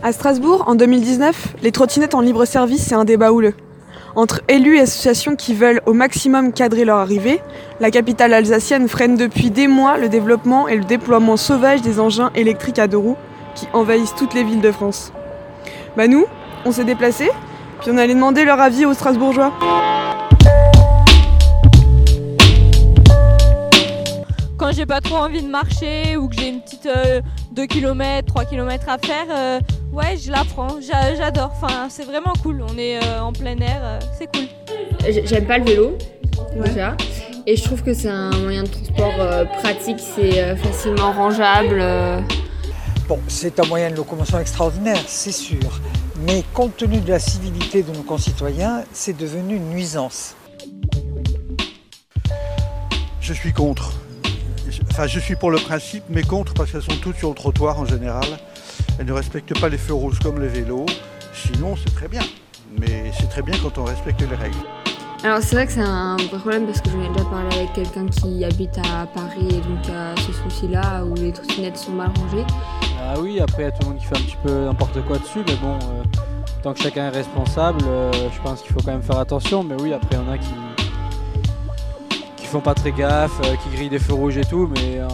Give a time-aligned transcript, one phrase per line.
[0.00, 3.54] À Strasbourg, en 2019, les trottinettes en libre service, c'est un débat houleux.
[4.14, 7.40] Entre élus et associations qui veulent au maximum cadrer leur arrivée,
[7.80, 12.30] la capitale alsacienne freine depuis des mois le développement et le déploiement sauvage des engins
[12.36, 13.16] électriques à deux roues
[13.56, 15.12] qui envahissent toutes les villes de France.
[15.96, 16.26] Bah nous,
[16.64, 17.30] on s'est déplacés,
[17.80, 19.52] puis on allait demander leur avis aux Strasbourgeois.
[24.56, 26.88] Quand j'ai pas trop envie de marcher ou que j'ai une petite
[27.52, 29.60] 2 km, 3 km à faire, euh,
[29.92, 31.52] ouais, je la prends, j'a- j'adore.
[31.60, 32.62] Enfin, c'est vraiment cool.
[32.68, 34.46] On est euh, en plein air, euh, c'est cool.
[35.08, 35.98] J'ai- J'aime pas le vélo,
[36.64, 36.96] déjà.
[37.46, 41.82] Et je trouve que c'est un moyen de transport euh, pratique, c'est euh, facilement rangeable.
[43.08, 45.80] Bon, c'est un moyen de locomotion extraordinaire, c'est sûr.
[46.26, 50.34] Mais compte tenu de la civilité de nos concitoyens, c'est devenu une nuisance.
[53.20, 53.92] Je suis contre.
[54.90, 57.78] Enfin, je suis pour le principe, mais contre parce qu'elles sont toutes sur le trottoir
[57.78, 58.26] en général.
[58.98, 60.86] Elles ne respectent pas les feux rouges comme les vélos.
[61.32, 62.22] Sinon, c'est très bien.
[62.78, 64.56] Mais c'est très bien quand on respecte les règles.
[65.24, 67.72] Alors c'est vrai que c'est un vrai problème parce que j'en ai déjà parlé avec
[67.72, 72.10] quelqu'un qui habite à Paris et donc à ce souci-là où les trottinettes sont mal
[72.16, 72.44] rangées.
[73.02, 75.04] Ah oui, après, il y a tout le monde qui fait un petit peu n'importe
[75.06, 76.04] quoi dessus, mais bon, euh,
[76.62, 79.64] tant que chacun est responsable, euh, je pense qu'il faut quand même faire attention.
[79.64, 80.54] Mais oui, après, il y en a qui
[82.48, 85.08] qui font pas très gaffe, euh, qui grillent des feux rouges et tout, mais euh,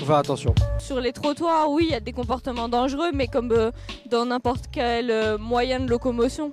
[0.00, 0.54] faut faire attention.
[0.78, 3.70] Sur les trottoirs, oui, il y a des comportements dangereux, mais comme euh,
[4.10, 6.50] dans n'importe quel euh, moyen de locomotion.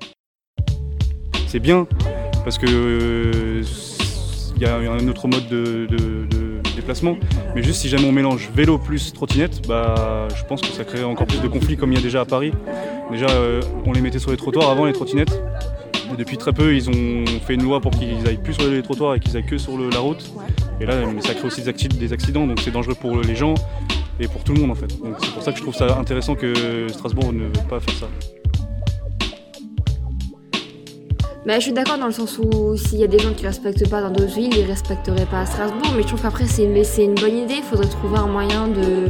[1.47, 1.87] c'est bien
[2.43, 3.63] parce que euh,
[4.55, 7.17] il y a un autre mode de, de- de déplacement.
[7.55, 11.03] Mais juste si jamais on mélange vélo plus trottinette, bah, je pense que ça crée
[11.03, 12.51] encore plus de conflits comme il y a déjà à Paris.
[13.11, 15.41] Déjà, euh, on les mettait sur les trottoirs avant les trottinettes.
[16.13, 18.81] Et depuis très peu, ils ont fait une loi pour qu'ils aillent plus sur les
[18.81, 20.31] trottoirs et qu'ils aillent que sur le- la route.
[20.79, 23.55] Et là, ça crée aussi des, accidents, donc c'est dangereux pour les gens
[24.19, 24.87] et pour tout le monde en fait.
[24.87, 27.95] Donc c'est pour ça que je trouve ça intéressant que Strasbourg ne veut pas faire
[27.95, 28.07] ça.
[31.47, 33.89] Mais je suis d'accord dans le sens où s'il y a des gens qui respectent
[33.89, 35.93] pas dans d'autres villes, ils respecteraient pas à Strasbourg.
[35.95, 37.55] Mais je trouve qu'après c'est une bonne idée.
[37.57, 39.09] Il faudrait trouver un moyen de.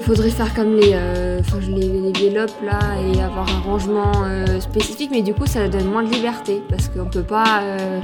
[0.00, 2.48] Il faudrait faire comme les, euh, les, là
[3.00, 5.10] et avoir un rangement euh, spécifique.
[5.12, 8.00] Mais du coup ça donne moins de liberté parce qu'on peut pas euh,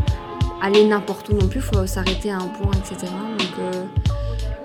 [0.63, 1.61] aller n'importe où non plus.
[1.61, 3.13] Il faut s'arrêter à un point, etc.
[3.39, 3.85] Donc euh,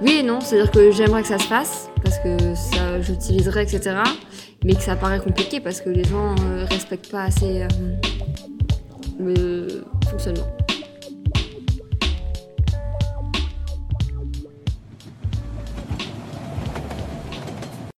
[0.02, 0.42] oui et non.
[0.42, 3.98] C'est-à-dire que j'aimerais que ça se fasse parce que ça j'utiliserais, etc.
[4.64, 7.64] Mais que ça paraît compliqué parce que les gens euh, respectent pas assez.
[7.64, 7.68] euh,
[9.20, 10.65] le fonctionnement.